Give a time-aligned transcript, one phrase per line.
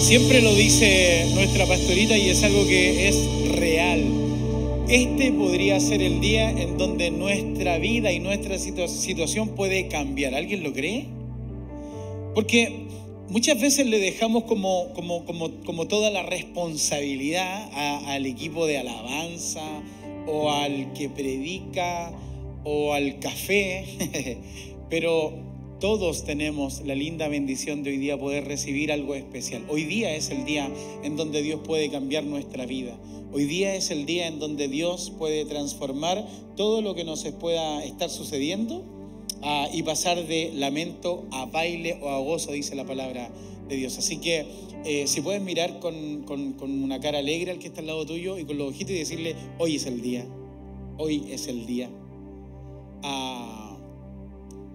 [0.00, 4.04] Siempre lo dice nuestra pastorita y es algo que es real.
[4.88, 10.34] Este podría ser el día en donde nuestra vida y nuestra situación puede cambiar.
[10.34, 11.06] ¿Alguien lo cree?
[12.32, 12.86] Porque
[13.28, 17.68] muchas veces le dejamos como, como, como, como toda la responsabilidad
[18.06, 19.82] al equipo de alabanza
[20.26, 22.12] o al que predica
[22.64, 23.84] o al café,
[24.90, 25.47] pero
[25.80, 29.64] todos tenemos la linda bendición de hoy día poder recibir algo especial.
[29.68, 30.68] Hoy día es el día
[31.04, 32.98] en donde Dios puede cambiar nuestra vida.
[33.32, 37.84] Hoy día es el día en donde Dios puede transformar todo lo que nos pueda
[37.84, 38.82] estar sucediendo
[39.42, 43.30] ah, y pasar de lamento a baile o a gozo, dice la palabra
[43.68, 43.98] de Dios.
[43.98, 44.46] Así que
[44.84, 45.94] eh, si puedes mirar con,
[46.60, 49.36] una cara alegre al que está al lado tuyo y con los ojitos y decirle,
[49.58, 50.26] hoy es el día,
[50.96, 51.88] hoy es el día.
[53.04, 53.67] Ah,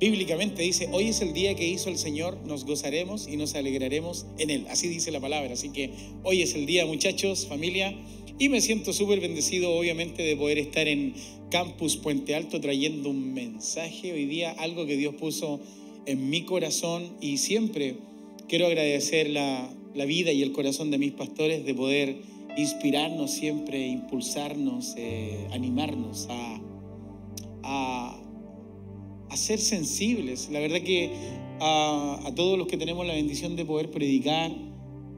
[0.03, 4.25] bíblicamente dice, hoy es el día que hizo el Señor, nos gozaremos y nos alegraremos
[4.37, 4.65] en Él.
[4.69, 5.53] Así dice la palabra.
[5.53, 5.91] Así que
[6.23, 7.95] hoy es el día, muchachos, familia,
[8.37, 11.13] y me siento súper bendecido, obviamente, de poder estar en
[11.49, 15.61] Campus Puente Alto trayendo un mensaje hoy día, algo que Dios puso
[16.05, 17.95] en mi corazón y siempre
[18.49, 19.69] quiero agradecer la,
[20.05, 22.17] vida y el corazón de mis pastores de poder
[22.57, 26.61] inspirarnos siempre, impulsarnos, eh, animarnos a,
[27.63, 28.22] a
[29.33, 30.49] a ser sensibles.
[30.51, 31.09] La verdad que
[31.59, 34.51] a, todos los que tenemos la bendición de poder predicar,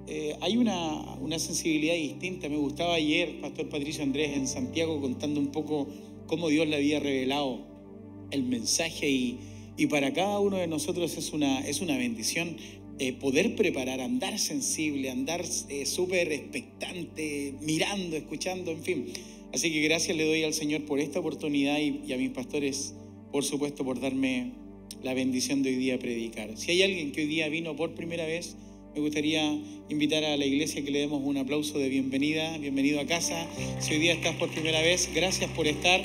[0.08, 2.48] eh, hay una, una, sensibilidad distinta.
[2.48, 5.88] Me gustaba ayer, Pastor Patricio Andrés, en Santiago, contando un poco
[6.28, 7.60] cómo Dios le había revelado
[8.32, 9.40] el mensaje y,
[9.76, 12.56] y para cada uno de nosotros es una, es una bendición
[13.00, 19.08] eh, poder preparar, andar sensible, andar eh, súper expectante, mirando, escuchando, en fin.
[19.54, 22.94] Así que gracias le doy al Señor por esta oportunidad y a mis pastores
[23.31, 24.54] por supuesto, por darme
[25.04, 26.58] la bendición de hoy día predicar.
[26.58, 28.56] Si hay alguien que hoy día vino por primera vez,
[28.95, 29.44] me gustaría
[29.90, 33.46] invitar a la iglesia que le demos un aplauso de bienvenida, bienvenido a casa.
[33.80, 36.02] Si hoy día estás por primera vez, gracias por estar.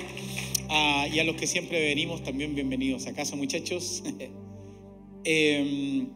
[0.69, 4.03] Ah, y a los que siempre venimos, también bienvenidos a casa, muchachos.
[5.23, 6.09] Em,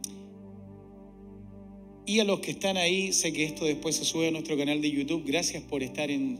[2.07, 4.81] y a los que están ahí, sé que esto después se sube a nuestro canal
[4.81, 5.23] de YouTube.
[5.25, 6.39] Gracias por estar en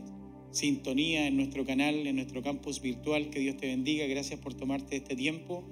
[0.50, 3.30] sintonía en nuestro canal, en nuestro campus virtual.
[3.30, 4.06] Que Dios te bendiga.
[4.06, 5.64] Gracias por tomarte este tiempo.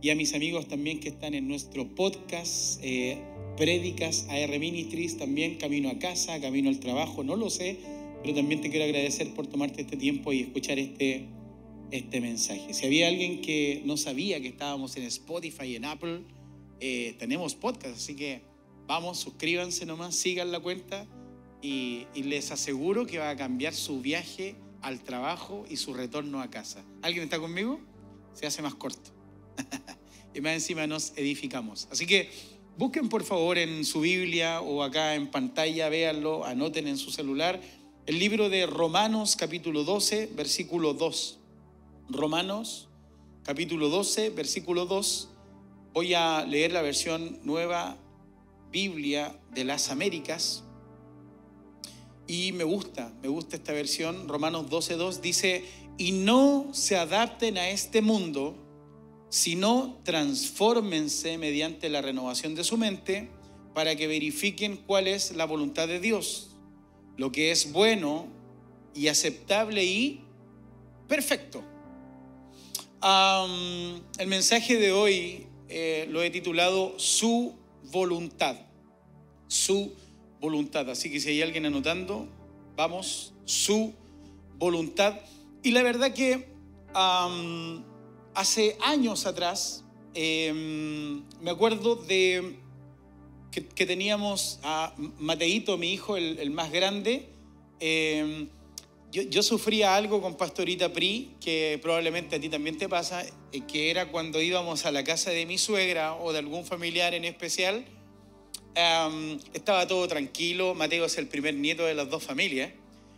[0.00, 3.18] Y a mis amigos también que están en nuestro podcast, eh,
[3.56, 7.78] Prédicas AR Ministries, también Camino a Casa, Camino al Trabajo, no lo sé,
[8.22, 11.26] pero también te quiero agradecer por tomarte este tiempo y escuchar este,
[11.90, 12.72] este mensaje.
[12.74, 16.20] Si había alguien que no sabía que estábamos en Spotify en Apple,
[16.78, 18.42] eh, tenemos podcast, así que
[18.86, 21.08] vamos, suscríbanse nomás, sigan la cuenta
[21.62, 26.50] y, les aseguro que va a cambiar su viaje al trabajo y su retorno a
[26.50, 26.84] casa.
[27.02, 27.80] ¿Alguien está conmigo?
[28.34, 29.10] Se hace más corto.
[30.34, 31.88] y más encima nos edificamos.
[31.90, 32.30] Así que
[32.76, 37.60] busquen por favor en su Biblia o acá en pantalla, véanlo, anoten en su celular
[38.06, 41.38] el libro de Romanos capítulo 12, versículo 2.
[42.08, 42.88] Romanos
[43.42, 45.28] capítulo 12, versículo 2.
[45.92, 47.98] Voy a leer la versión nueva
[48.70, 50.64] Biblia de las Américas
[52.28, 54.28] y me gusta, me gusta esta versión.
[54.28, 55.64] Romanos 12.2 dice,
[55.96, 58.54] y no se adapten a este mundo,
[59.30, 63.30] sino transfórmense mediante la renovación de su mente
[63.74, 66.56] para que verifiquen cuál es la voluntad de Dios,
[67.16, 68.26] lo que es bueno
[68.94, 70.20] y aceptable y
[71.08, 71.62] perfecto.
[74.18, 77.54] el mensaje de hoy eh, lo he titulado Su
[77.90, 78.56] voluntad.
[79.46, 80.07] Su voluntad.
[80.90, 82.28] Así que si hay alguien anotando,
[82.76, 83.92] vamos, su
[84.58, 85.20] voluntad.
[85.62, 86.46] Y la verdad que
[88.34, 89.84] hace años atrás,
[90.14, 92.56] em, me acuerdo de
[93.50, 97.28] que, teníamos a Mateito, mi hijo, el, más grande.
[97.80, 98.48] Em,
[99.10, 103.62] yo, yo, sufría algo con Pastorita Pri, que probablemente a ti también te pasa, eh,
[103.66, 107.24] que era cuando íbamos a la casa de mi suegra o de algún familiar en
[107.24, 107.84] especial,
[109.52, 110.74] estaba todo tranquilo.
[110.74, 112.72] Mateo es el primer nieto de las dos familias.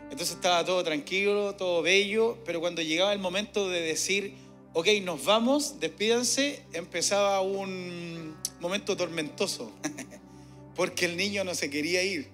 [0.05, 4.35] Entonces estaba todo tranquilo, todo bello, pero cuando llegaba el momento de decir,
[4.73, 9.71] ok, nos vamos, despídanse, empezaba un momento tormentoso,
[10.75, 12.29] porque el niño no se quería ir.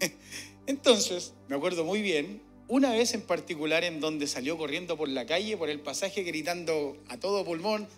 [0.66, 5.24] Entonces, me acuerdo muy bien, una vez en particular en donde salió corriendo por la
[5.24, 7.88] calle, por el pasaje, gritando a todo pulmón,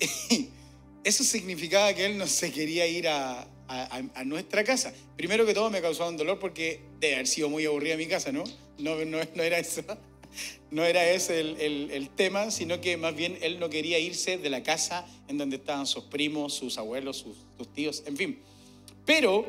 [1.04, 3.46] eso significaba que él no se quería ir a,
[4.24, 4.92] nuestra casa.
[5.16, 8.32] Primero que todo me causaba un dolor porque debe haber sido muy aburrida mi casa,
[8.32, 8.44] ¿no?
[8.78, 9.82] No, no, era eso.
[10.70, 14.62] no era ese el, tema, sino que más bien él no quería irse de la
[14.62, 18.38] casa en donde estaban sus primos, sus abuelos, sus, sus tíos, en fin.
[19.04, 19.46] Pero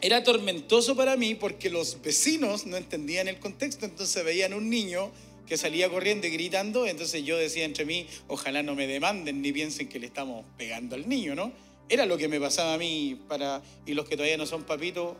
[0.00, 5.10] era tormentoso para mí porque los vecinos no entendían el contexto, entonces veían un niño
[5.46, 9.52] que salía corriendo y gritando, entonces yo decía entre mí, ojalá no me demanden ni
[9.52, 11.52] piensen que le estamos pegando al niño, ¿no?
[11.88, 15.16] Era lo que me pasaba a mí para, y los que todavía no son papitos,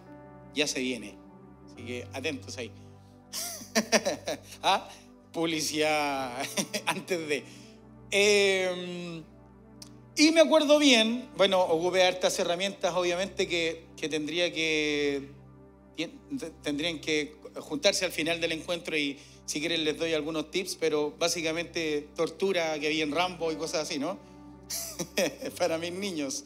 [0.55, 1.15] ya se viene.
[1.67, 2.71] Así que atentos ahí.
[4.63, 4.89] ¿Ah?
[5.33, 6.43] Publicidad
[6.87, 7.45] antes de...
[8.11, 9.23] Em,
[10.17, 15.31] y me acuerdo bien, bueno, ocupé hartas herramientas, obviamente, que, que tendría que,
[16.63, 21.15] tendrían que juntarse al final del encuentro y si quieren les doy algunos tips, pero
[21.19, 24.19] básicamente tortura que había en Rambo y cosas así, ¿no?
[25.59, 26.45] Para mis niños.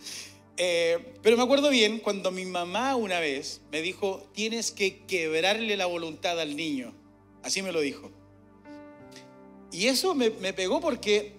[0.56, 5.76] Eh, pero me acuerdo bien cuando mi mamá una vez me dijo, tienes que quebrarle
[5.76, 6.92] la voluntad al niño.
[7.44, 8.10] Así me lo dijo.
[9.70, 11.36] Y eso me, pegó porque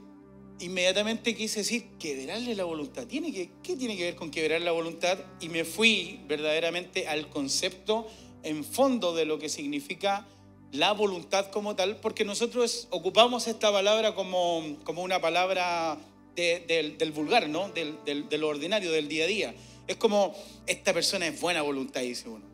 [0.59, 3.07] inmediatamente quise decir, quebrarle la voluntad.
[3.07, 5.19] ¿Tiene que, ¿Qué tiene que ver con quebrar la voluntad?
[5.41, 8.07] Y me fui verdaderamente al concepto
[8.43, 10.25] en fondo de lo que significa
[10.71, 15.97] la voluntad como tal, porque nosotros ocupamos esta palabra como, como una palabra
[16.35, 17.69] del, vulgar, ¿no?
[17.69, 19.55] Del, de lo ordinario, del día a día.
[19.87, 20.35] Es como,
[20.67, 22.45] esta persona es buena voluntad, dice uno.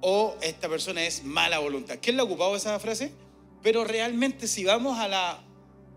[0.00, 1.98] O esta persona es mala voluntad.
[2.00, 3.12] ¿Quién le ha ocupado esa frase?
[3.62, 5.42] Pero realmente si vamos a la,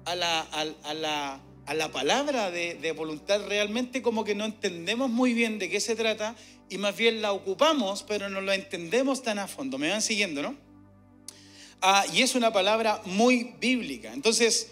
[0.05, 5.09] a la, a, la, a la palabra de, de voluntad, realmente como que no entendemos
[5.09, 6.35] muy bien de qué se trata
[6.69, 9.77] y más bien la ocupamos, pero no lo entendemos tan a fondo.
[9.77, 10.70] ¿Me van siguiendo, no?
[11.81, 14.13] Ah, y es una palabra muy bíblica.
[14.13, 14.71] Entonces,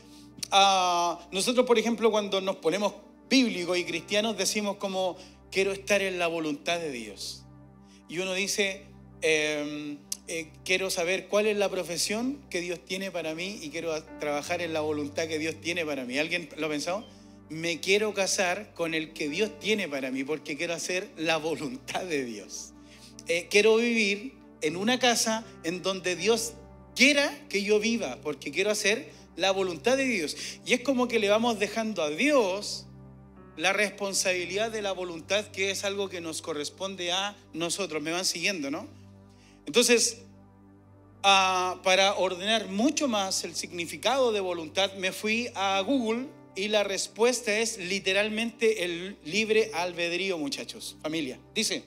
[0.52, 2.94] ah, nosotros, por ejemplo, cuando nos ponemos
[3.30, 5.18] bíblicos y cristianos, decimos como,
[5.52, 7.44] quiero estar en la voluntad de Dios.
[8.08, 8.86] Y uno dice,
[9.22, 9.98] em,
[10.28, 14.62] eh, quiero saber cuál es la profesión que Dios tiene para mí y quiero trabajar
[14.62, 16.20] en la voluntad que Dios tiene para mí.
[16.20, 17.08] ¿Alguien lo ha pensado?
[17.50, 22.04] Me quiero casar con el que Dios tiene para mí porque quiero hacer la voluntad
[22.04, 22.74] de Dios.
[23.28, 26.54] Eh, quiero vivir en una casa en donde Dios
[27.00, 30.36] quiera que yo viva, porque quiero hacer la voluntad de Dios.
[30.66, 32.88] Y es como que le vamos dejando a Dios
[33.56, 38.04] la responsabilidad de la voluntad, que es algo que nos corresponde a nosotros.
[38.04, 38.86] Me van siguiendo, ¿no?
[39.66, 40.24] Entonces,
[41.24, 46.84] ah, para ordenar mucho más el significado de voluntad, me fui a Google y la
[46.84, 51.40] respuesta es literalmente el libre albedrío, muchachos, familia.
[51.56, 51.82] Dice,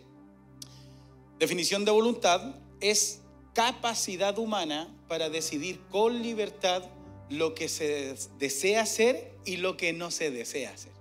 [1.38, 3.21] definición de voluntad es
[3.54, 6.84] capacidad humana para decidir con libertad
[7.28, 10.92] lo que se desea hacer y lo que no se desea hacer.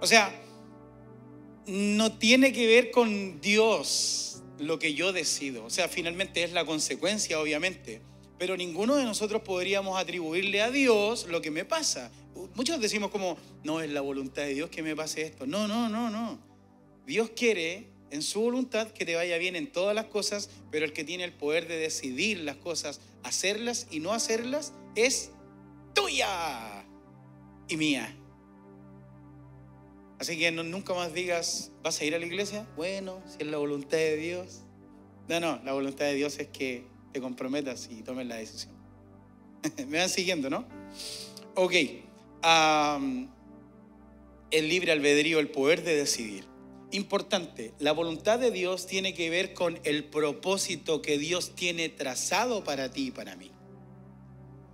[0.00, 0.34] O sea,
[1.66, 5.64] no tiene que ver con Dios lo que yo decido.
[5.64, 8.00] O sea, finalmente es la consecuencia, obviamente.
[8.38, 12.10] Pero ninguno de nosotros podríamos atribuirle a Dios lo que me pasa.
[12.54, 15.46] Muchos decimos como, no es la voluntad de Dios que me pase esto.
[15.46, 16.38] No, no, no, no.
[17.06, 20.92] Dios quiere en su voluntad que te vaya bien en todas las cosas, pero el
[20.92, 25.30] que tiene el poder de decidir las cosas, hacerlas y no hacerlas, es
[25.94, 26.84] tuya
[27.68, 28.16] y mía.
[30.18, 32.66] Así que nunca más digas, ¿vas a ir a la iglesia?
[32.76, 34.62] Bueno, si es la voluntad de Dios.
[35.28, 38.74] No, no, la voluntad de Dios es que te comprometas y tomes la decisión.
[39.88, 40.66] Me van siguiendo, ¿no?
[41.54, 41.72] Ok.
[44.50, 46.55] el libre albedrío, el poder de decidir
[46.96, 52.64] importante, la voluntad de Dios tiene que ver con el propósito que Dios tiene trazado
[52.64, 53.50] para ti y para mí.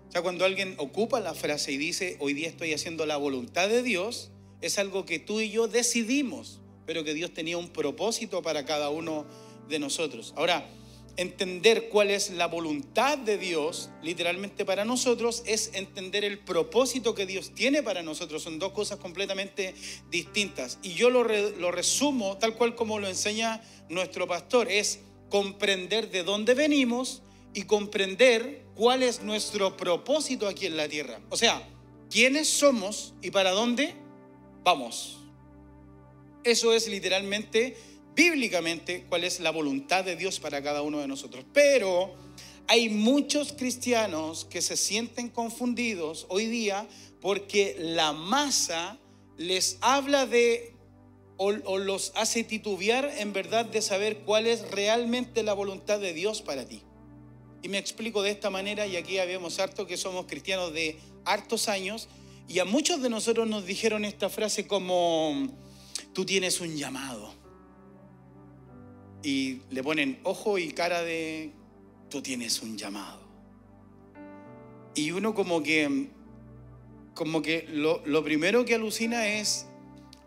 [0.08, 3.68] O sea, cuando alguien ocupa la frase y dice, hoy día estoy haciendo la voluntad
[3.68, 4.30] de Dios,
[4.60, 8.90] es algo que tú y yo decidimos, pero que Dios tenía un propósito para cada
[8.90, 9.26] uno
[9.68, 10.34] de nosotros.
[10.36, 10.68] Ahora,
[11.16, 17.26] entender cuál es la voluntad de Dios, literalmente para nosotros, es entender el propósito que
[17.26, 18.42] Dios tiene para nosotros.
[18.42, 19.74] Son dos cosas completamente
[20.10, 20.78] distintas.
[20.82, 26.54] Y yo lo, resumo tal cual como lo enseña nuestro pastor, es comprender de dónde
[26.54, 27.22] venimos
[27.54, 31.20] y comprender cuál es nuestro propósito aquí en la tierra.
[31.28, 31.68] O sea,
[32.10, 33.94] quiénes somos y para dónde
[34.64, 35.18] vamos.
[36.44, 37.76] Eso es literalmente
[38.14, 41.44] bíblicamente cuál es la voluntad de Dios para cada uno de nosotros.
[41.52, 42.14] Pero
[42.68, 46.86] hay muchos cristianos que se sienten confundidos hoy día
[47.20, 48.98] porque la masa
[49.36, 50.74] les habla de
[51.36, 56.40] o, los hace titubear en verdad de saber cuál es realmente la voluntad de Dios
[56.40, 56.82] para ti.
[57.62, 61.68] Y me explico de esta manera, y aquí habíamos harto que somos cristianos de hartos
[61.68, 62.08] años,
[62.48, 65.48] y a muchos de nosotros nos dijeron esta frase como,
[66.12, 67.41] tú tienes un llamado
[69.22, 71.52] y le ponen ojo y cara de,
[72.08, 73.20] tú tienes un llamado.
[74.94, 76.08] Y uno como que,
[77.14, 79.66] como que lo, primero que alucina es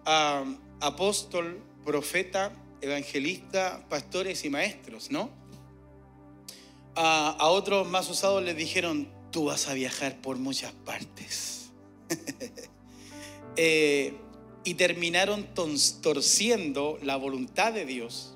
[0.06, 0.44] a
[0.82, 5.30] apóstol, profeta, evangelista, pastores y maestros, ¿no?
[6.96, 11.72] A, a otros más usados les dijeron, tú vas a viajar por muchas partes.
[13.58, 14.14] eh,
[14.64, 15.48] y terminaron
[16.02, 18.35] torciendo la voluntad de Dios,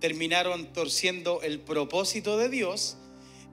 [0.00, 2.96] terminaron torciendo el propósito de Dios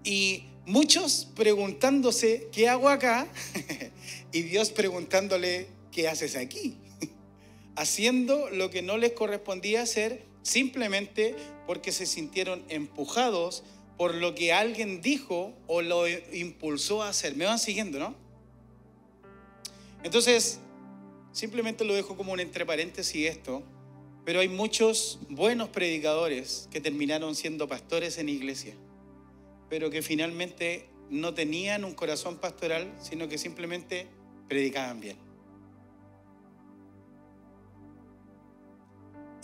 [0.04, 3.28] y muchos preguntándose, ¿qué hago acá?
[4.32, 6.78] y Dios preguntándole, ¿qué haces aquí?
[7.75, 11.36] Haciendo lo que no les correspondía hacer simplemente
[11.66, 13.64] porque se sintieron empujados
[13.98, 17.36] por lo que alguien dijo o lo impulsó a hacer.
[17.36, 18.16] Me van siguiendo, ¿no?
[20.04, 20.60] Entonces,
[21.36, 23.62] Simplemente lo dejo como un entre paréntesis esto,
[24.25, 28.74] pero hay muchos buenos predicadores que terminaron siendo pastores en iglesia,
[29.70, 34.08] pero que finalmente no tenían un corazón pastoral, sino que simplemente
[34.48, 35.17] predicaban bien.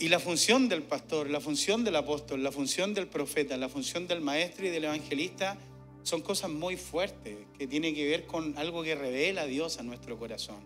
[0.00, 4.08] Y la función del pastor, la función del apóstol, la función del profeta, la función
[4.08, 5.56] del maestro y del evangelista
[6.02, 9.84] son cosas muy fuertes que tienen que ver con algo que revela a Dios a
[9.84, 10.58] nuestro corazón.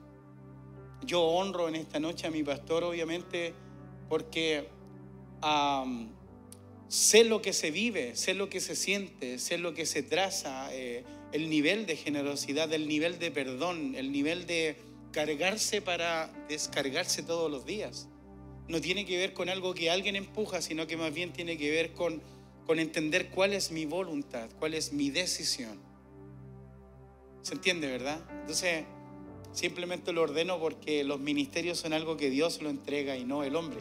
[1.05, 3.53] Yo honro en esta noche a mi pastor, obviamente,
[4.09, 4.69] porque
[6.89, 10.73] sé lo que se vive, sé lo que se siente, sé lo que se traza,
[10.75, 14.77] eh, el nivel de generosidad, el nivel de perdón, el nivel de
[15.13, 18.09] cargarse para descargarse todos los días.
[18.69, 21.71] No tiene que ver con algo que alguien empuja, sino que más bien tiene que
[21.71, 22.23] ver con,
[22.67, 25.81] con entender cuál es mi voluntad, cuál es mi decisión.
[27.43, 28.21] ¿Se entiende, verdad?
[28.41, 28.85] Entonces,
[29.57, 33.57] Simplemente lo ordeno porque los ministerios son algo que Dios lo entrega y no el
[33.57, 33.81] hombre.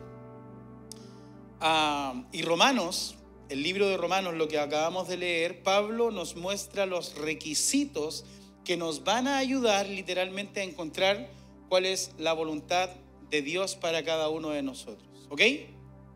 [1.60, 3.16] Ah, y Romanos,
[3.50, 8.26] el libro de Romanos, lo que acabamos de leer, Pablo nos muestra los requisitos
[8.64, 11.30] que nos van a ayudar literalmente a encontrar
[11.70, 12.90] cuál es la voluntad
[13.30, 15.08] de Dios para cada uno de nosotros.
[15.30, 15.42] ¿Ok?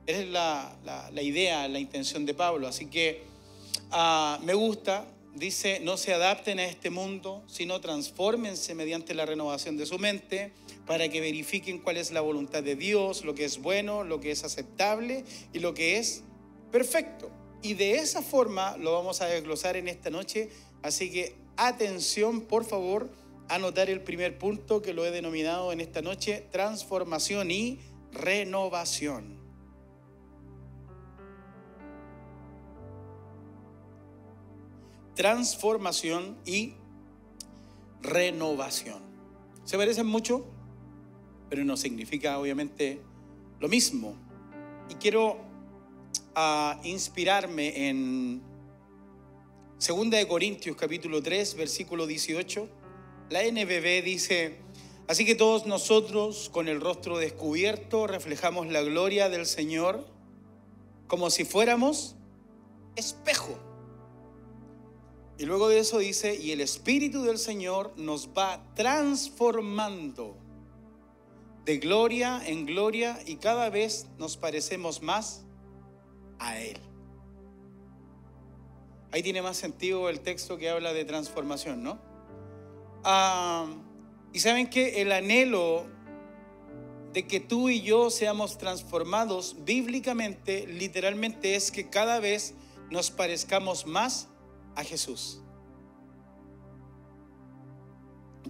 [0.05, 2.67] Esa es la, idea, la intención de Pablo.
[2.67, 3.24] Así que
[3.91, 5.05] ah, me gusta,
[5.36, 10.51] dice, no se adapten a este mundo, sino transfórmense mediante la renovación de su mente
[10.89, 14.31] para que verifiquen cuál es la voluntad de Dios, lo que es bueno, lo que
[14.31, 16.24] es aceptable y lo que es
[16.72, 17.29] perfecto.
[17.62, 20.50] Y de esa forma lo vamos a desglosar en esta noche.
[20.81, 23.12] Así que atención, por favor,
[23.50, 27.77] a notar el primer punto que lo he denominado en esta noche, transformación y
[28.12, 29.38] renovación.
[35.13, 36.75] transformación y
[38.01, 39.01] renovación.
[39.65, 40.46] Se parecen mucho,
[41.50, 43.01] pero no significa obviamente
[43.60, 44.15] lo mismo.
[44.89, 45.38] Y quiero
[46.36, 48.41] ah, inspirarme en
[49.86, 52.70] 2 de Corintios capítulo 3, versículo 18.
[53.29, 54.58] La NBB dice,
[55.08, 60.08] así que todos nosotros con el rostro descubierto reflejamos la gloria del Señor
[61.08, 62.15] como si fuéramos
[62.96, 63.58] espejo
[65.39, 70.36] y luego de eso dice, y el Espíritu del Señor nos va transformando
[71.66, 75.46] de gloria en gloria y cada vez nos parecemos más
[76.39, 76.80] a Él.
[79.12, 82.00] Ahí tiene más sentido el texto que habla de transformación, ¿no?
[83.04, 83.68] Ah,
[84.34, 85.88] y saben que el anhelo
[87.13, 92.54] de que tú y yo seamos transformados bíblicamente, literalmente es que cada vez
[92.92, 94.28] nos parezcamos más
[94.75, 95.42] a Jesús.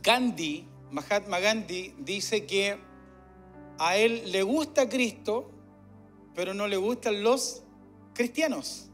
[0.01, 2.79] Gandhi, Mahatma Gandhi, dice que
[3.79, 5.49] a él le gusta Cristo,
[6.35, 7.63] pero no le gustan los
[8.13, 8.89] cristianos.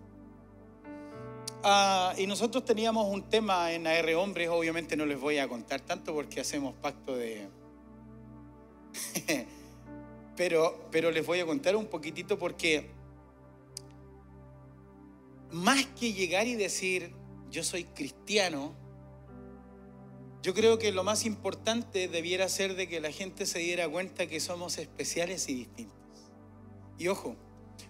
[1.64, 5.82] Ah, y nosotros teníamos un tema en AR Hombres, obviamente no les voy a contar
[5.82, 7.48] tanto porque hacemos pacto de...
[10.38, 12.92] pero, pero les voy a contar un poquitito porque
[15.52, 17.12] más que llegar y decir,
[17.50, 18.74] yo soy cristiano,
[20.46, 24.28] yo creo que lo más importante debiera ser de que la gente se diera cuenta
[24.28, 25.98] que somos especiales y distintos.
[27.00, 27.36] Y ojo,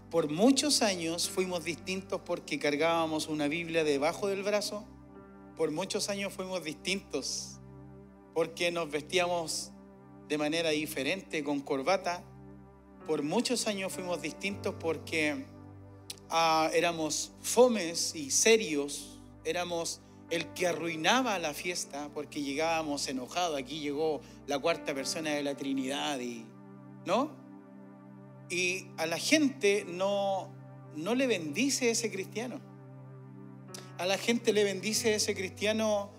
[0.10, 4.86] por muchos años fuimos distintos porque cargábamos una Biblia debajo del brazo,
[5.58, 7.60] por muchos años fuimos distintos
[8.34, 9.72] porque nos vestíamos
[10.30, 12.24] de manera diferente, con corbata,
[13.06, 15.46] por muchos años fuimos distintos porque
[16.30, 19.12] ah, éramos fomes y serios.
[19.44, 23.58] Éramos el que arruinaba la fiesta porque llegábamos enojados.
[23.58, 26.46] Aquí llegó la cuarta persona de la Trinidad y,
[27.06, 27.32] ¿no?
[28.50, 30.50] Y a la gente no,
[30.96, 32.60] no le bendice ese cristiano.
[33.98, 36.12] A la gente le bendice ese cristiano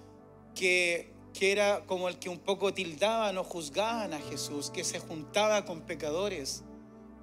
[0.55, 4.99] que, que era como el que un poco tildaban o juzgaban a Jesús, que se
[4.99, 6.65] juntaba con pecadores,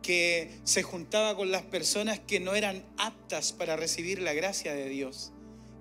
[0.04, 4.88] que se juntaba con las personas que no eran aptas para recibir la gracia de
[4.90, 5.33] Dios,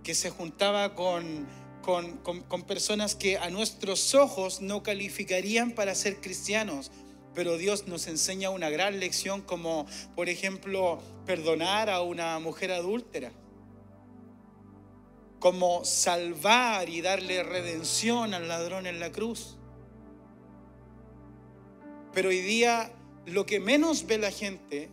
[0.03, 1.47] que se juntaba con,
[1.83, 6.91] con, con, personas que a nuestros ojos no calificarían para ser cristianos,
[7.35, 13.33] pero Dios nos enseña una gran lección como, por ejemplo, perdonar a una mujer adúltera,
[15.39, 19.57] como salvar y darle redención al ladrón en la cruz.
[22.13, 22.93] Pero hoy día
[23.27, 24.91] lo que menos ve la gente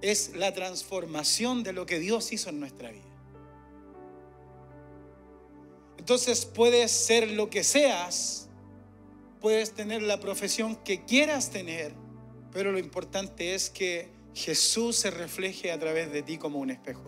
[0.00, 3.13] es la transformación de lo que Dios hizo en nuestra vida.
[6.04, 8.50] Entonces puedes ser lo que seas,
[9.40, 11.94] puedes tener la profesión que quieras tener,
[12.52, 17.04] pero lo importante es que Jesús se refleje a través de ti como un espejo.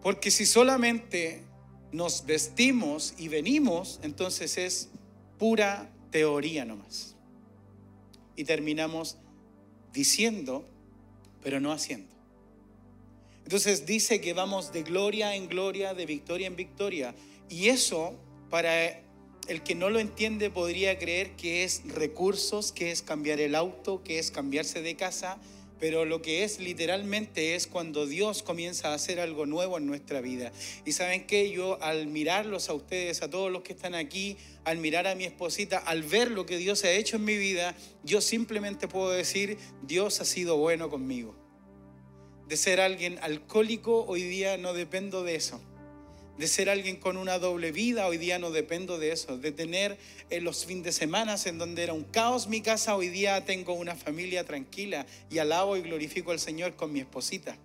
[0.00, 1.42] Porque si solamente
[1.90, 4.90] nos vestimos y venimos, entonces es
[5.40, 7.16] pura teoría nomás.
[8.36, 9.18] Y terminamos
[9.92, 10.68] diciendo,
[11.42, 12.15] pero no haciendo.
[13.46, 17.14] Entonces dice que vamos de gloria en gloria, de victoria en victoria.
[17.48, 18.12] Y eso,
[18.50, 19.00] para
[19.46, 24.02] el que no lo entiende, podría creer que es recursos, que es cambiar el auto,
[24.02, 25.38] que es cambiarse de casa,
[25.78, 30.20] pero lo que es literalmente es cuando Dios comienza a hacer algo nuevo en nuestra
[30.20, 30.50] vida.
[30.84, 34.78] Y saben que yo al mirarlos a ustedes, a todos los que están aquí, al
[34.78, 38.20] mirar a mi esposita, al ver lo que Dios ha hecho en mi vida, yo
[38.20, 41.45] simplemente puedo decir, Dios ha sido bueno conmigo.
[42.46, 45.60] De ser alguien alcohólico, hoy día no dependo de eso
[46.38, 49.92] de ser alguien con una doble vida, hoy día no dependo de eso, de tener
[50.30, 53.44] en eh, los fines de semana en donde era un caos mi casa, hoy día
[53.44, 57.56] tengo una familia tranquila y alabo y glorifico al Señor con mi esposita.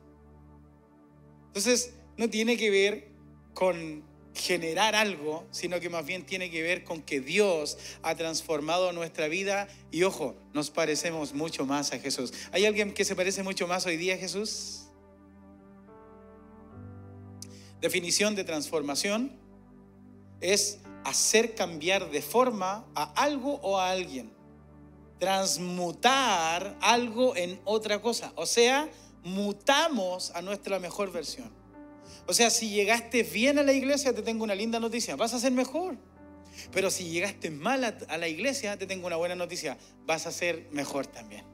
[1.47, 3.07] Entonces, no tiene que ver
[3.53, 8.91] con generar algo, sino que más bien tiene que ver con que Dios ha transformado
[8.93, 12.33] nuestra vida y ojo, nos parecemos mucho más a Jesús.
[12.51, 14.87] ¿Hay alguien que se parece mucho más hoy día a Jesús?
[17.81, 19.39] Definición de transformación
[20.39, 24.31] es hacer cambiar de forma a algo o a alguien.
[25.19, 28.33] Transmutar algo en otra cosa.
[28.35, 28.89] O sea,
[29.23, 31.60] mutamos a nuestra mejor versión.
[32.27, 35.15] O sea, si llegaste bien a la iglesia, te tengo una linda noticia.
[35.15, 35.97] Vas a ser mejor.
[36.71, 39.77] Pero si llegaste mal a, la iglesia, te tengo una buena noticia.
[40.05, 41.45] Vas a ser mejor también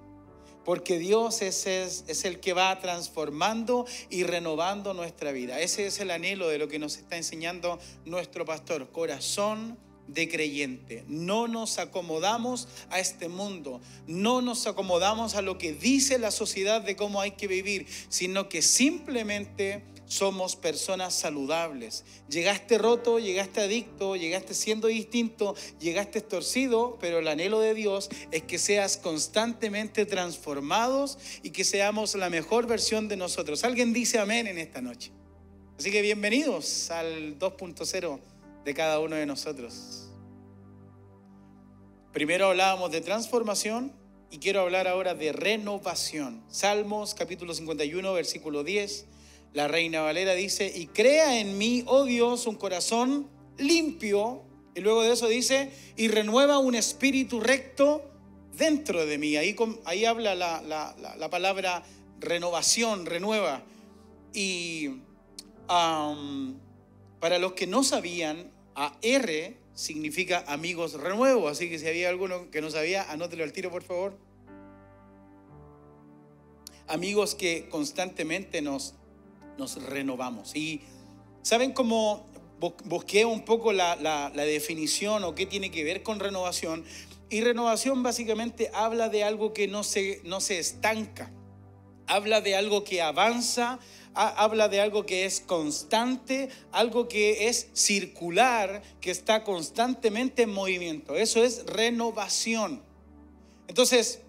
[0.66, 5.62] porque Dios es, es, el que va transformando y renovando nuestra vida.
[5.62, 9.78] Ese es el anhelo de lo que nos está enseñando nuestro pastor, corazón
[10.08, 11.04] de creyente.
[11.08, 16.82] No nos acomodamos a este mundo, no nos acomodamos a lo que dice la sociedad
[16.82, 22.06] de cómo hay que vivir, sino que simplemente somos personas saludables.
[22.30, 28.44] Llegaste roto, llegaste adicto, llegaste siendo distinto, llegaste torcido, pero el anhelo de Dios es
[28.44, 33.64] que seas constantemente transformados y que seamos la mejor versión de nosotros.
[33.64, 35.12] Alguien dice amén en esta noche.
[35.78, 38.20] Así que bienvenidos al 2.0
[38.64, 40.10] de cada uno de nosotros.
[42.14, 43.92] Primero hablábamos de transformación
[44.32, 46.42] y quiero hablar ahora de renovación.
[46.50, 49.17] Salmos capítulo 51, versículo 10
[49.54, 54.44] la Reina Valera dice, y crea en mí, oh Dios, un corazón limpio.
[54.76, 58.04] Y luego de eso dice, y renueva un espíritu recto
[58.58, 59.36] dentro de mí.
[59.38, 59.56] Ahí,
[59.86, 61.84] ahí habla la, palabra
[62.20, 63.64] renovación, renueva.
[64.34, 65.02] Y
[65.68, 71.48] para los que no sabían, AR significa amigos renuevo.
[71.48, 74.18] Así que si había alguno que no sabía, anótelo al tiro, por favor.
[76.88, 78.96] Amigos que constantemente nos
[79.58, 80.56] nos renovamos.
[80.56, 80.82] Y
[81.42, 82.28] ¿saben cómo
[82.86, 86.84] busqué un poco la, definición o qué tiene que ver con renovación?
[87.30, 91.32] Y renovación básicamente habla de algo que no se, no se estanca,
[92.08, 93.80] habla de algo que avanza,
[94.14, 101.16] habla de algo que es constante, algo que es circular, que está constantemente en movimiento.
[101.16, 102.82] Eso es renovación.
[103.68, 104.22] Entonces,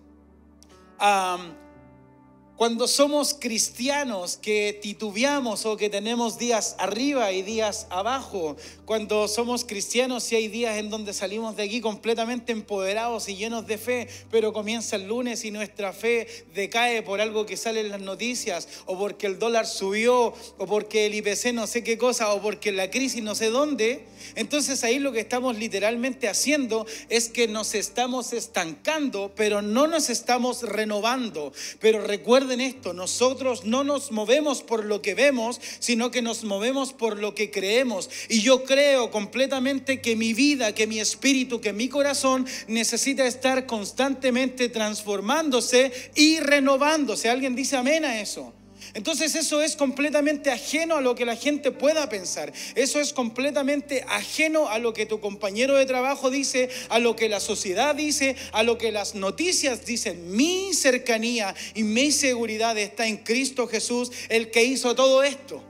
[2.58, 9.64] cuando somos cristianos que titubeamos o que tenemos días arriba y días abajo, cuando somos
[9.64, 14.08] cristianos y hay días en donde salimos de aquí completamente empoderados y llenos de fe,
[14.32, 18.66] pero comienza el lunes y nuestra fe decae por algo que sale en las noticias,
[18.86, 22.72] o porque el dólar subió, o porque el IPC no sé qué cosa, o porque
[22.72, 27.76] la crisis no sé dónde, entonces ahí lo que estamos literalmente haciendo es que nos
[27.76, 31.52] estamos estancando, pero no nos estamos renovando.
[31.78, 36.44] Pero recuerda recuerden esto, nosotros no nos movemos por lo que vemos, sino que nos
[36.44, 38.08] movemos por lo que creemos.
[38.30, 43.66] Y yo creo completamente que mi vida, que mi espíritu, que mi corazón necesita estar
[43.66, 47.28] constantemente transformándose y renovándose.
[47.28, 48.54] ¿Alguien dice amén a eso?
[48.94, 52.52] Entonces eso es completamente ajeno a lo que la gente pueda pensar.
[52.74, 57.28] Eso es completamente ajeno a lo que tu compañero de trabajo dice, a lo que
[57.28, 60.30] la sociedad dice, a lo que las noticias dicen.
[60.34, 65.62] Mi cercanía y mi seguridad está en Cristo Jesús, el que hizo todo esto.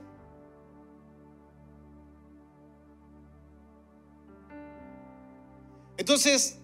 [5.96, 6.58] Entonces,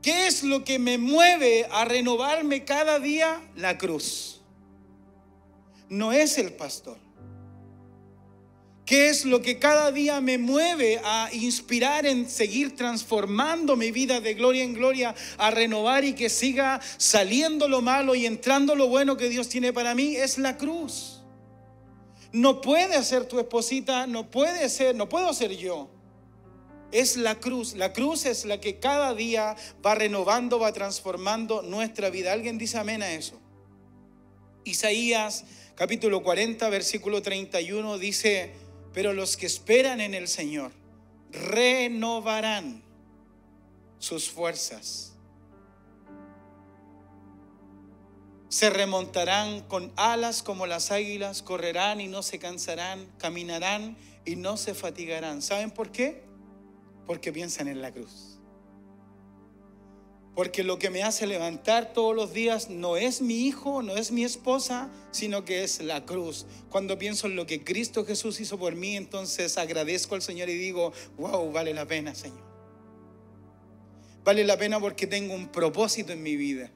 [0.00, 3.42] ¿qué es lo que me mueve a renovarme cada día?
[3.56, 4.41] La cruz
[5.92, 6.96] no es el pastor.
[8.86, 14.20] ¿Qué es lo que cada día me mueve a inspirar en seguir transformando mi vida
[14.20, 18.88] de gloria en gloria, a renovar y que siga saliendo lo malo y entrando lo
[18.88, 20.16] bueno que Dios tiene para mí?
[20.16, 21.20] Es la cruz.
[22.32, 25.90] No puede ser tu esposita, no puede ser, no puedo ser yo.
[26.90, 27.74] Es la cruz.
[27.74, 32.32] La cruz es la que cada día va renovando, va transformando nuestra vida.
[32.32, 33.41] ¿Alguien dice amén a eso?
[34.64, 35.44] Isaías
[35.74, 38.52] capítulo 40, versículo 31 dice,
[38.92, 40.72] pero los que esperan en el Señor
[41.30, 42.82] renovarán
[43.98, 45.14] sus fuerzas.
[48.48, 53.96] Se remontarán con alas como las águilas, correrán y no se cansarán, caminarán
[54.26, 55.40] y no se fatigarán.
[55.40, 56.22] ¿Saben por qué?
[57.06, 58.31] Porque piensan en la cruz.
[60.34, 64.12] Porque lo que me hace levantar todos los días no es mi hijo, no es
[64.12, 66.46] mi esposa, sino que es la cruz.
[66.70, 70.54] Cuando pienso en lo que Cristo Jesús hizo por mí, entonces agradezco al Señor y
[70.54, 72.52] digo, wow, vale la pena, Señor.
[74.24, 76.70] Vale la pena porque tengo un propósito en mi vida,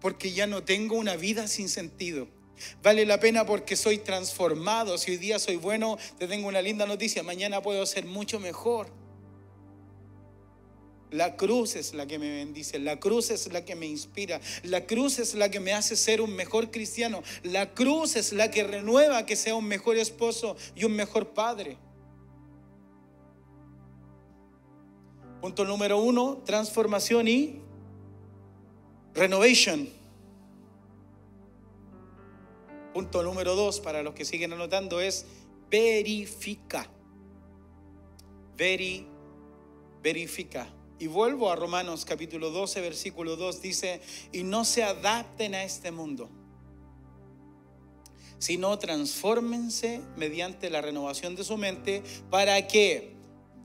[0.00, 2.28] porque ya no tengo una vida sin sentido.
[2.82, 4.98] Vale la pena porque soy transformado.
[4.98, 8.99] Si hoy día soy bueno, te tengo una linda noticia, mañana puedo ser mucho mejor.
[11.10, 14.86] La cruz es la que me bendice, la cruz es la que me inspira, la
[14.86, 18.62] cruz es la que me hace ser un mejor cristiano, la cruz es la que
[18.62, 21.78] renueva que sea un mejor esposo y un mejor padre.
[25.40, 27.60] Punto número uno, transformación y
[29.14, 29.88] renovation.
[32.94, 35.26] Punto número dos, para los que siguen anotando, es
[35.70, 36.88] verifica.
[38.56, 39.06] Veri,
[40.02, 40.68] verifica.
[41.00, 45.90] Y vuelvo a Romanos capítulo 12, versículo 2, dice, y no se adapten a este
[45.90, 46.28] mundo,
[48.38, 53.14] sino transfórmense mediante la renovación de su mente para que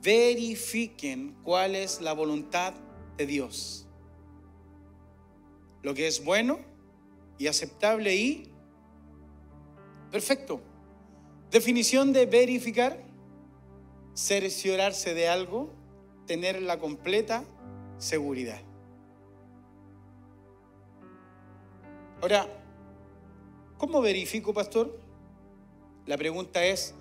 [0.01, 2.73] verifiquen cuál es la voluntad
[3.17, 3.85] de Dios.
[5.83, 6.59] Lo que es bueno
[7.37, 8.49] y aceptable y
[10.09, 10.61] perfecto.
[11.51, 13.03] Definición de verificar,
[14.15, 15.83] cerciorarse de algo,
[16.25, 17.43] tener la completa
[17.97, 18.61] seguridad.
[22.21, 22.47] Ahora,
[23.77, 24.97] ¿cómo verifico, pastor?
[26.05, 26.93] La pregunta es,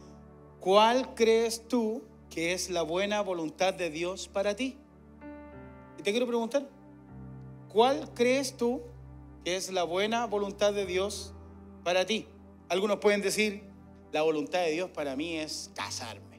[0.61, 4.77] ¿cuál crees tú que es la buena voluntad de Dios para ti?
[5.99, 6.69] Y te quiero preguntar,
[7.69, 8.83] ¿cuál crees tú
[9.45, 11.33] que es la buena voluntad de Dios
[11.85, 12.27] para ti?
[12.69, 13.63] Algunos pueden decir,
[14.13, 16.34] la voluntad de Dios para mí es casarme.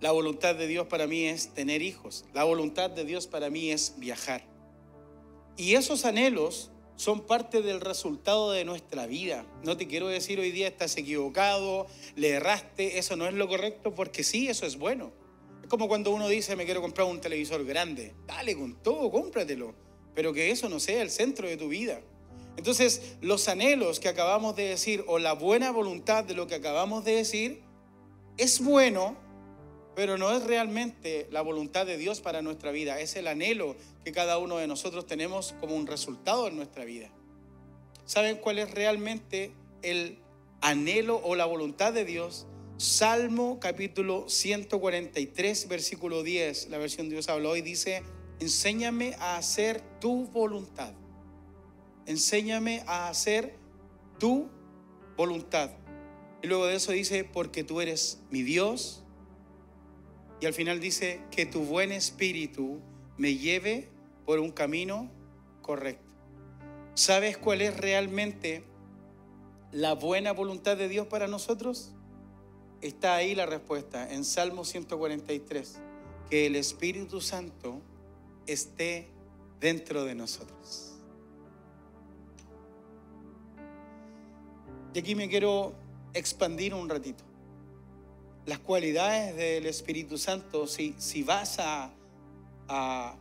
[0.00, 2.24] La voluntad de Dios para mí es tener hijos.
[2.32, 4.42] La voluntad de Dios para mí es viajar.
[5.58, 9.44] Y esos anhelos son parte del resultado de nuestra vida.
[9.62, 11.86] No te quiero decir hoy día estás equivocado,
[12.16, 15.12] le erraste, eso no es lo correcto, porque sí, eso es bueno.
[15.62, 18.14] Es como cuando uno dice, me quiero comprar un televisor grande.
[18.26, 19.74] Dale con todo, cómpratelo.
[20.14, 22.00] Pero que eso no sea el centro de tu vida.
[22.56, 27.04] Entonces, los anhelos que acabamos de decir o la buena voluntad de lo que acabamos
[27.04, 27.62] de decir
[28.38, 29.16] es bueno,
[29.94, 34.12] pero no es realmente la voluntad de Dios para nuestra vida, es el anhelo que
[34.12, 37.10] cada uno de nosotros tenemos como un resultado en nuestra vida.
[38.04, 40.18] ¿Saben cuál es realmente el
[40.60, 42.46] anhelo o la voluntad de Dios?
[42.76, 48.02] Salmo capítulo 143, versículo 10, la versión de Dios habla hoy, dice,
[48.40, 50.94] enséñame a hacer tu voluntad.
[52.06, 53.54] Enséñame a hacer
[54.18, 54.48] tu
[55.16, 55.70] voluntad.
[56.42, 59.04] Y luego de eso dice, porque tú eres mi Dios,
[60.40, 62.80] y al final dice, que tu buen espíritu
[63.18, 63.88] me lleve
[64.24, 65.10] por un camino
[65.60, 66.14] correcto.
[66.94, 68.64] ¿Sabes cuál es realmente
[69.72, 71.92] la buena voluntad de Dios para nosotros?
[72.80, 75.78] Está ahí la respuesta, en Salmo 143,
[76.30, 77.82] que el Espíritu Santo
[78.46, 79.08] esté
[79.60, 80.94] dentro de nosotros.
[84.94, 85.74] Y aquí me quiero
[86.14, 87.29] expandir un ratito.
[88.50, 91.92] Las cualidades del Espíritu Santo, si, vas a,
[92.66, 93.16] a,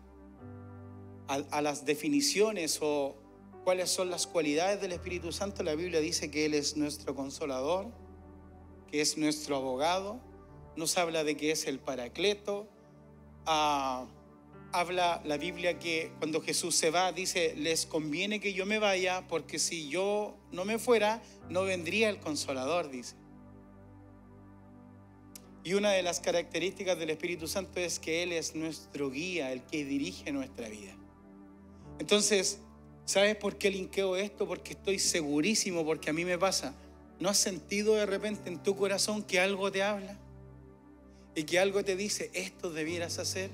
[1.27, 3.15] a las definiciones o
[3.63, 7.91] cuáles son las cualidades del Espíritu Santo, la Biblia dice que Él es nuestro consolador,
[8.89, 10.19] que es nuestro abogado,
[10.75, 12.67] nos habla de que es el paracleto,
[13.45, 14.07] ah,
[14.71, 19.27] habla la Biblia que cuando Jesús se va, dice, les conviene que yo me vaya,
[19.27, 23.13] porque si yo no me fuera, no vendría el consolador, dice.
[25.63, 29.61] Y una de las características del Espíritu Santo es que Él es nuestro guía, el
[29.63, 30.95] que dirige nuestra vida.
[31.99, 32.59] Entonces,
[33.05, 34.47] ¿sabes por qué linkeo esto?
[34.47, 36.73] Porque estoy segurísimo, porque a mí me pasa.
[37.19, 40.17] ¿No has sentido de repente en tu corazón que algo te habla?
[41.35, 43.49] Y que algo te dice, esto debieras hacer.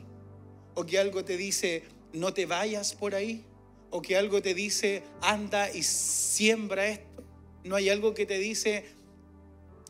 [0.76, 3.44] O que algo te dice, no te vayas por ahí.
[3.90, 7.24] O que algo te dice, anda y siembra esto.
[7.64, 8.86] No hay algo que te dice,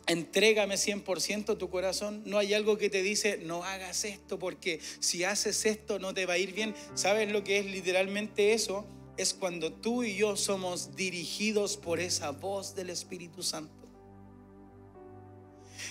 [0.08, 2.24] entrégame 100% tu corazón.
[2.26, 6.26] No hay algo que te dice, no hagas esto porque si haces esto no te
[6.26, 6.76] va a ir bien.
[6.94, 8.86] ¿Sabes lo que es literalmente eso?
[9.18, 13.74] es cuando tú y yo somos dirigidos por esa voz del Espíritu Santo.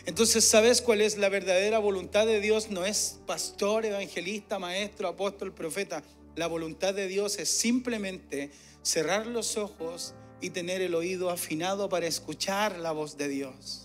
[0.06, 2.70] Entonces, ¿sabes cuál es la verdadera voluntad de Dios?
[2.70, 6.02] No es pastor, evangelista, maestro, apóstol, profeta.
[6.36, 8.50] La voluntad de Dios es simplemente
[8.82, 13.83] cerrar los ojos y tener el oído afinado para escuchar la voz de Dios.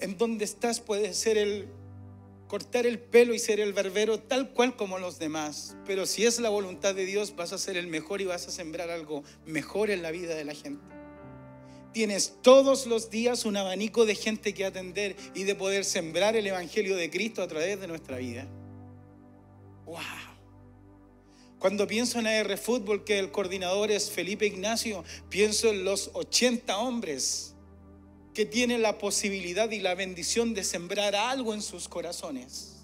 [0.00, 1.68] En donde estás puede ser el
[2.48, 5.76] cortar el pelo y ser el barbero tal cual como los demás.
[5.86, 8.50] Pero si es la voluntad de Dios, vas a ser el mejor y vas a
[8.50, 10.82] sembrar algo mejor en la vida de la gente.
[11.92, 16.46] Tienes todos los días un abanico de gente que atender y de poder sembrar el
[16.46, 18.46] Evangelio de Cristo a través de nuestra vida.
[19.84, 19.98] ¡Wow!
[21.58, 26.78] Cuando pienso en AR Fútbol, que el coordinador es Felipe Ignacio, pienso en los 80
[26.78, 27.56] hombres
[28.38, 32.76] que tiene la posibilidad y la bendición de sembrar algo en sus corazones.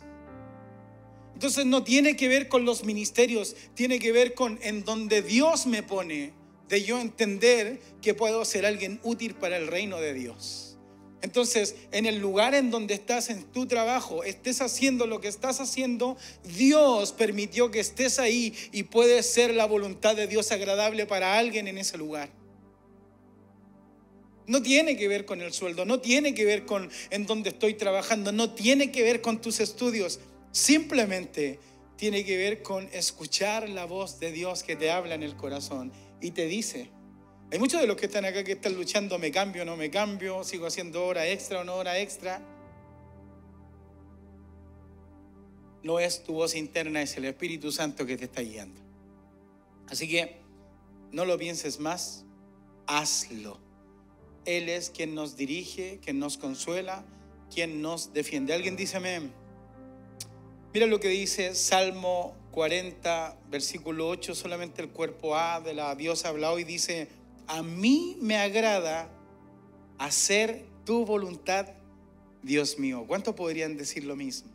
[1.33, 5.69] Entonces no tiene que ver con los ministerios, tiene que ver con en donde Dios
[5.69, 6.33] me pone,
[6.69, 10.77] de yo entender que puedo ser alguien útil para el reino de Dios.
[11.23, 15.61] Entonces, en el lugar en donde estás en tu trabajo, estés haciendo lo que estás
[15.61, 21.39] haciendo, Dios permitió que estés ahí y puede ser la voluntad de Dios agradable para
[21.39, 22.29] alguien en ese lugar.
[24.47, 27.75] No tiene que ver con el sueldo, no tiene que ver con en dónde estoy
[27.75, 30.21] trabajando, no tiene que ver con tus estudios.
[30.53, 31.59] Simplemente
[31.97, 35.93] tiene que ver con escuchar la voz de Dios que te habla en el corazón
[36.21, 36.91] y te dice.
[37.51, 40.43] Hay muchos de los que están acá que están luchando, me cambio no me cambio,
[40.45, 42.43] sigo haciendo hora extra o no hora extra.
[45.83, 48.81] No es tu voz interna, es el Espíritu Santo que te está guiando.
[49.89, 50.41] Así que
[51.13, 52.25] no lo pienses más,
[52.87, 53.64] hazlo.
[54.45, 57.05] Él es quien nos dirige, quien nos consuela,
[57.53, 58.53] quien nos defiende.
[58.53, 59.33] ¿Alguien dice amén?
[60.73, 66.29] Mira lo que dice Salmo 40, versículo 8, solamente el cuerpo A de la diosa
[66.29, 67.09] habla hoy, dice,
[67.47, 69.09] a mí me agrada
[69.99, 71.69] hacer tu voluntad,
[72.43, 73.05] Dios mío.
[73.07, 74.51] ¿Cuántos podrían decir lo mismo?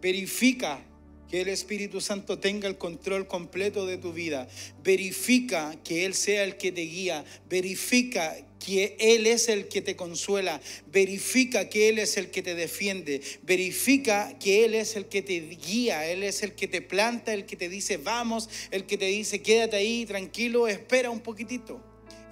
[0.00, 0.80] Verifica
[1.28, 4.48] que el Espíritu Santo tenga el control completo de tu vida.
[4.82, 7.24] Verifica que Él sea el que te guía.
[7.48, 10.60] Verifica que Él es el que te consuela.
[10.90, 13.20] Verifica que Él es el que te defiende.
[13.42, 16.10] Verifica que Él es el que te guía.
[16.10, 19.42] Él es el que te planta, el que te dice vamos, el que te dice
[19.42, 21.82] quédate ahí tranquilo, espera un poquitito.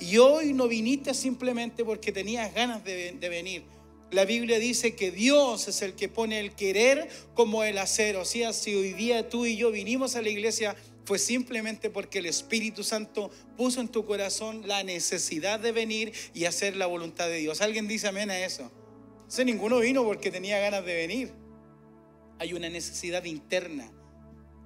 [0.00, 3.75] Y hoy no viniste simplemente porque tenías ganas de, de venir
[4.10, 8.16] la Biblia dice que Dios es el que pone el querer como el hacer.
[8.16, 12.18] O sea, si hoy día tú y yo vinimos a la iglesia, fue simplemente porque
[12.18, 17.28] el Espíritu Santo puso en tu corazón la necesidad de venir y hacer la voluntad
[17.28, 17.60] de Dios.
[17.60, 18.70] ¿Alguien dice amén a eso?
[19.44, 21.32] ninguno vino porque tenía ganas de venir.
[22.38, 23.90] Hay una necesidad interna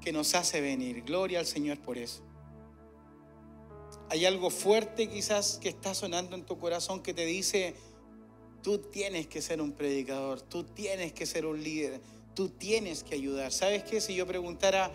[0.00, 1.02] que nos hace venir.
[1.02, 2.22] Gloria al Señor por eso.
[4.10, 7.74] Hay algo fuerte quizás que está sonando en tu corazón que te dice,
[8.62, 12.00] Tú tienes que ser un predicador, tú tienes que ser un líder,
[12.34, 13.52] tú tienes que ayudar.
[13.52, 14.00] ¿Sabes qué?
[14.00, 14.90] Si yo preguntara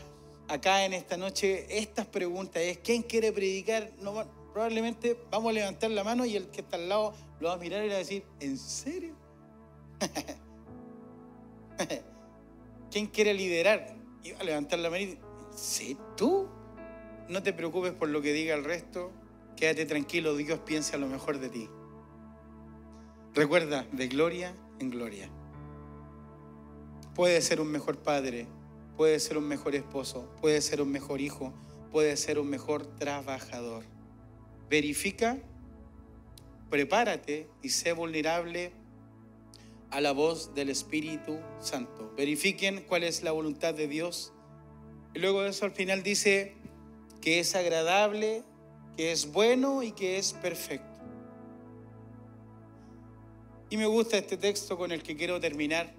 [0.47, 3.91] acá en esta noche estas preguntas, es ¿quién quiere predicar?
[4.01, 4.23] No,
[4.53, 7.57] probablemente vamos a levantar la mano y el que está al lado lo va a
[7.57, 9.15] mirar y le va a decir, ¿en serio?
[12.91, 13.95] ¿Quién quiere liderar?
[14.23, 15.17] Y va a levantar la mano y
[15.55, 15.97] ¿sí?
[16.15, 16.47] ¿Tú?
[17.27, 19.11] No te preocupes por lo que diga el resto,
[19.55, 21.69] quédate tranquilo, Dios piensa lo mejor de ti.
[23.35, 25.29] Recuerda, de gloria en gloria.
[27.13, 28.47] Puede ser un mejor padre,
[28.95, 31.53] puede ser un mejor esposo, puede ser un mejor hijo,
[31.91, 33.83] puedes ser un mejor trabajador.
[34.69, 35.37] Verifica,
[36.69, 38.71] prepárate y sé vulnerable
[39.91, 42.13] a la voz del Espíritu Santo.
[42.15, 44.31] Verifiquen cuál es la voluntad de Dios.
[45.13, 46.55] Y luego de eso al final dice
[47.19, 48.43] que es agradable,
[48.95, 50.94] que es bueno y que es perfecto.
[53.69, 55.93] Y me gusta este texto con el que quiero terminar.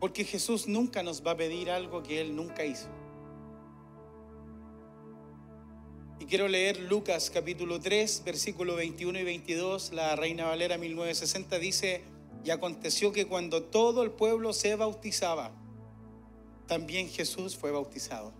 [0.00, 2.88] Porque Jesús nunca nos va a pedir algo que Él nunca hizo.
[6.18, 9.92] Y quiero leer Lucas capítulo 3, versículo 21 y 22.
[9.92, 12.02] La Reina Valera 1960 dice,
[12.44, 15.52] y aconteció que cuando todo el pueblo se bautizaba,
[16.66, 18.32] también Jesús fue bautizado.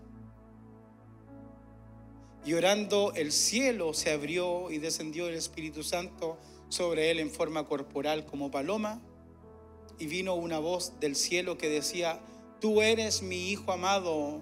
[2.45, 6.37] Y orando el cielo se abrió y descendió el Espíritu Santo
[6.69, 9.01] sobre él en forma corporal como paloma.
[9.99, 12.19] Y vino una voz del cielo que decía,
[12.59, 14.41] tú eres mi Hijo amado,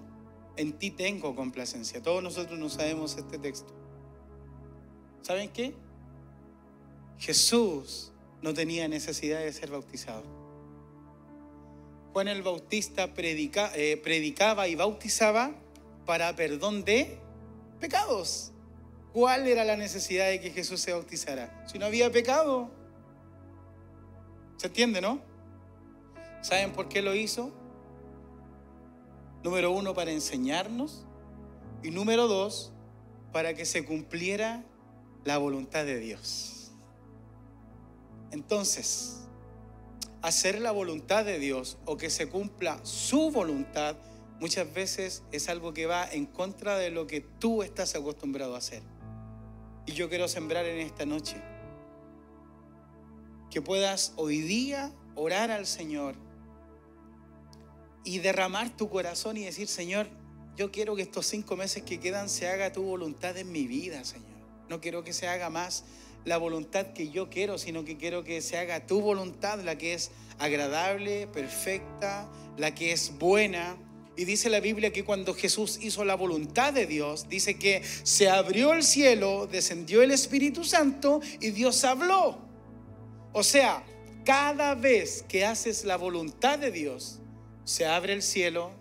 [0.57, 2.01] en ti tengo complacencia.
[2.01, 3.73] Todos nosotros no sabemos este texto.
[5.21, 5.73] ¿Saben qué?
[7.19, 8.11] Jesús
[8.41, 10.23] no tenía necesidad de ser bautizado.
[12.13, 15.51] Juan el Bautista eh, predicaba y bautizaba
[16.05, 17.20] para perdón de
[17.81, 18.53] pecados.
[19.11, 21.65] ¿Cuál era la necesidad de que Jesús se bautizara?
[21.67, 22.69] Si no había pecado.
[24.55, 25.19] ¿Se entiende, no?
[26.41, 27.51] ¿Saben por qué lo hizo?
[29.43, 31.03] Número uno, para enseñarnos.
[31.83, 32.71] Y número dos,
[33.33, 34.63] para que se cumpliera
[35.25, 36.71] la voluntad de Dios.
[38.31, 39.25] Entonces,
[40.21, 43.97] hacer la voluntad de Dios o que se cumpla su voluntad
[44.41, 48.57] muchas veces es algo que va en contra de lo que tú estás acostumbrado a
[48.57, 48.81] hacer.
[49.85, 51.37] Y yo quiero sembrar en esta noche
[53.51, 56.15] que puedas hoy día orar al Señor
[58.03, 60.07] y derramar tu corazón y decir, Señor,
[60.55, 64.03] yo quiero que estos cinco meses que quedan se haga tu voluntad en mi vida,
[64.03, 64.25] Señor.
[64.69, 65.83] No quiero que se haga más
[66.25, 69.93] la voluntad que yo quiero, sino que quiero que se haga tu voluntad, la que
[69.93, 72.27] es agradable, perfecta,
[72.57, 73.77] la que es buena,
[74.15, 78.29] y dice la Biblia que cuando Jesús hizo la voluntad de Dios, dice que se
[78.29, 82.37] abrió el cielo, descendió el Espíritu Santo y Dios habló.
[83.31, 83.83] O sea,
[84.25, 87.19] cada vez que haces la voluntad de Dios,
[87.63, 88.71] se abre el cielo,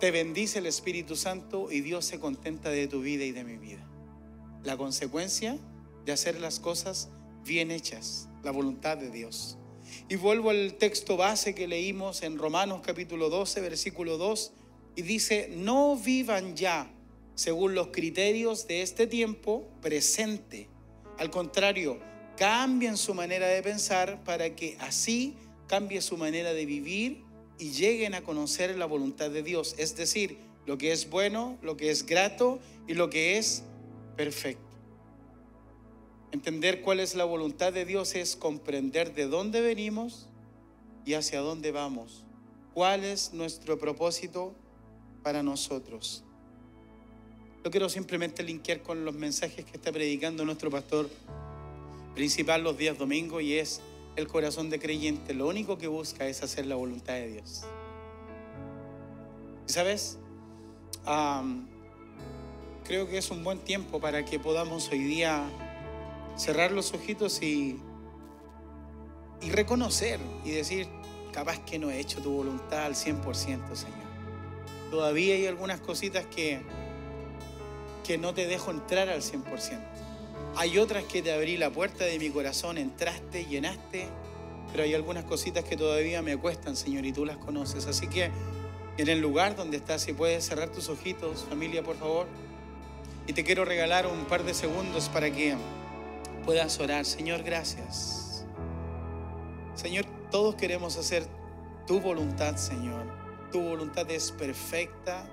[0.00, 3.56] te bendice el Espíritu Santo y Dios se contenta de tu vida y de mi
[3.56, 3.86] vida.
[4.64, 5.58] La consecuencia
[6.04, 7.08] de hacer las cosas
[7.44, 9.57] bien hechas, la voluntad de Dios.
[10.08, 14.52] Y vuelvo al texto base que leímos en Romanos capítulo 12, versículo 2,
[14.96, 16.90] y dice, no vivan ya
[17.34, 20.68] según los criterios de este tiempo presente.
[21.18, 22.00] Al contrario,
[22.36, 27.22] cambien su manera de pensar para que así cambie su manera de vivir
[27.58, 31.76] y lleguen a conocer la voluntad de Dios, es decir, lo que es bueno, lo
[31.76, 33.62] que es grato y lo que es
[34.16, 34.67] perfecto.
[36.30, 40.28] Entender cuál es la voluntad de Dios es comprender de dónde venimos
[41.04, 42.24] y hacia dónde vamos.
[42.74, 44.54] ¿Cuál es nuestro propósito
[45.22, 46.22] para nosotros?
[47.64, 51.08] Yo quiero simplemente linkear con los mensajes que está predicando nuestro pastor
[52.14, 53.80] principal los días domingos y es
[54.16, 55.32] el corazón de creyente.
[55.32, 57.64] Lo único que busca es hacer la voluntad de Dios.
[59.66, 60.18] ¿Y sabes?
[62.84, 65.67] creo que es un buen tiempo para que podamos hoy día
[66.38, 67.78] cerrar los ojitos y,
[69.42, 70.88] y reconocer y decir,
[71.32, 73.34] capaz que no he hecho tu voluntad al 100%,
[73.74, 73.98] Señor.
[74.90, 76.62] Todavía hay algunas cositas que,
[78.04, 79.78] que no te dejo entrar al 100%.
[80.56, 84.08] Hay otras que te abrí la puerta de mi corazón, entraste, llenaste,
[84.70, 87.86] pero hay algunas cositas que todavía me cuestan, Señor, y tú las conoces.
[87.86, 88.30] Así que
[88.96, 92.26] en el lugar donde estás, si puedes cerrar tus ojitos, familia, por favor.
[93.26, 95.54] Y te quiero regalar un par de segundos para que
[96.48, 97.04] puedas orar.
[97.04, 98.42] Señor, gracias.
[99.74, 101.26] Señor, todos queremos hacer
[101.86, 103.04] tu voluntad, Señor.
[103.52, 105.26] Tu voluntad es perfecta,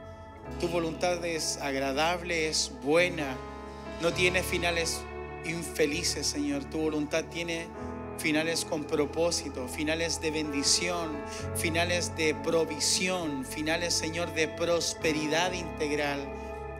[0.59, 3.37] tu voluntad es agradable, es buena,
[4.01, 4.99] no tiene finales
[5.45, 6.65] infelices, Señor.
[6.65, 7.67] Tu voluntad tiene
[8.17, 11.15] finales con propósito, finales de bendición,
[11.55, 16.19] finales de provisión, finales, Señor, de prosperidad integral.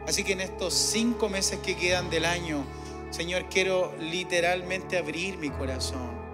[0.06, 2.66] Así que en estos cinco meses que quedan del año,
[3.10, 6.26] Señor, quiero literalmente abrir mi corazón.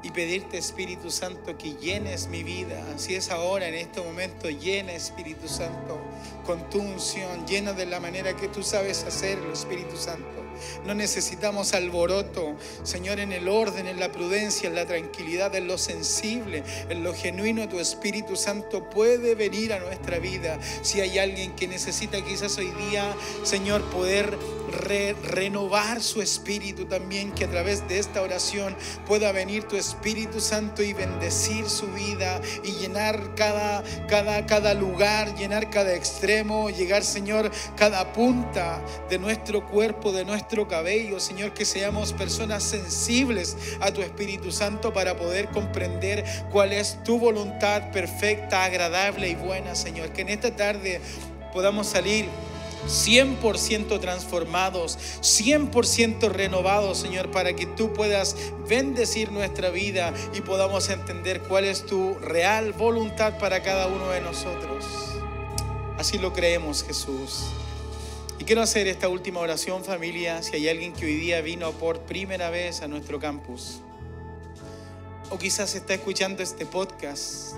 [0.00, 2.80] y pedirte, Espíritu Santo, que llenes mi vida.
[2.96, 6.00] Si es ahora, en este momento, llena, Espíritu Santo,
[6.46, 10.44] con tu unción, llena de la manera que tú sabes hacerlo, Espíritu Santo.
[10.86, 15.78] No necesitamos alboroto, Señor, en el orden, en la prudencia, en la tranquilidad, en lo
[15.78, 17.68] sensible, en lo genuino.
[17.68, 20.58] Tu Espíritu Santo puede venir a nuestra vida.
[20.82, 24.36] Si hay alguien que necesita quizás hoy día, Señor, poder
[24.70, 30.82] renovar su espíritu también, que a través de esta oración pueda venir tu Espíritu Santo
[30.82, 37.50] y bendecir su vida y llenar cada, cada, cada lugar, llenar cada extremo, llegar, Señor,
[37.76, 44.02] cada punta de nuestro cuerpo, de nuestro cabello, Señor, que seamos personas sensibles a tu
[44.02, 50.10] Espíritu Santo para poder comprender cuál es tu voluntad perfecta, agradable y buena, Señor.
[50.10, 51.00] Que en esta tarde
[51.52, 52.26] podamos salir
[52.86, 58.36] 100% transformados, 100% renovados, Señor, para que tú puedas
[58.68, 64.20] bendecir nuestra vida y podamos entender cuál es tu real voluntad para cada uno de
[64.20, 64.84] nosotros.
[65.98, 67.46] Así lo creemos, Jesús.
[68.38, 72.00] Y quiero hacer esta última oración, familia, si hay alguien que hoy día vino por
[72.00, 73.80] primera vez a nuestro campus,
[75.30, 77.54] o quizás está escuchando este podcast,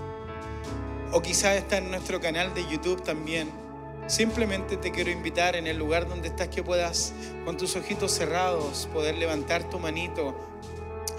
[1.13, 3.70] o quizás está en nuestro canal de YouTube también
[4.11, 7.13] Simplemente te quiero invitar en el lugar donde estás que puedas
[7.45, 10.35] con tus ojitos cerrados poder levantar tu manito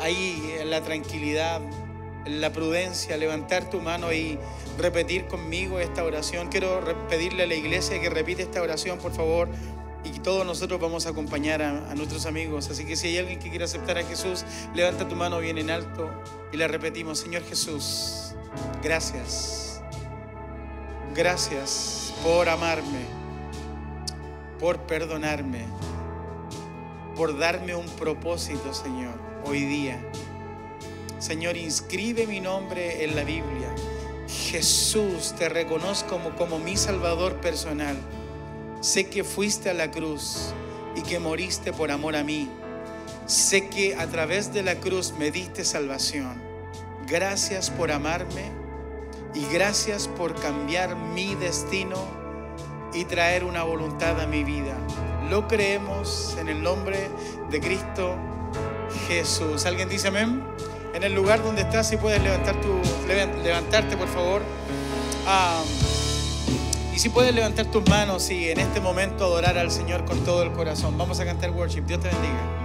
[0.02, 1.62] ahí en la tranquilidad,
[2.26, 4.38] en la prudencia, levantar tu mano y
[4.78, 6.50] repetir conmigo esta oración.
[6.50, 9.48] Quiero pedirle a la iglesia que repite esta oración, por favor,
[10.04, 12.70] y todos nosotros vamos a acompañar a, a, nuestros amigos.
[12.70, 14.44] Así que si hay alguien que quiera aceptar a Jesús,
[14.76, 16.10] levanta tu mano bien en alto
[16.52, 17.20] y la repetimos.
[17.20, 18.34] Señor Jesús,
[18.84, 19.82] gracias.
[21.16, 23.06] Gracias por amarme,
[24.60, 25.66] por perdonarme,
[27.16, 30.00] por darme un propósito, Señor, hoy día.
[31.18, 33.74] Señor, inscribe mi nombre en la Biblia.
[34.28, 37.98] Jesús, te reconozco como, mi Salvador personal.
[38.82, 40.54] Sé que fuiste a la cruz
[40.96, 42.50] y que moriste por amor a mí.
[43.26, 46.40] Sé que a través de la cruz me diste salvación.
[47.08, 48.61] Gracias por amarme
[49.34, 51.98] y gracias por cambiar mi destino
[52.94, 54.76] y traer una voluntad a mi vida.
[55.30, 57.10] Lo creemos en el nombre
[57.50, 58.16] de Cristo
[59.08, 59.66] Jesús.
[59.66, 60.44] ¿Alguien dice amén?
[60.94, 64.42] En el lugar donde estás, si puedes levantar tu, levantarte, por favor.
[66.94, 70.44] Y si puedes levantar tus manos y en este momento adorar al Señor con todo
[70.44, 70.98] el corazón.
[70.98, 71.84] Vamos a cantar worship.
[71.84, 72.61] Dios te bendiga.